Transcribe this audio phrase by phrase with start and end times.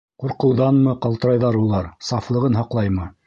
[0.21, 3.09] Ҡурҡыуҙанмы ҡалтырайҙар улар, Сафлығын һаҡлаймы?